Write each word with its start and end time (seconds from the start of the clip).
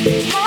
Devin 0.04 0.43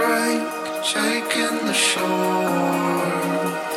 break, 0.00 0.42
shaking 0.82 1.58
the 1.66 1.74
shore. 1.74 3.69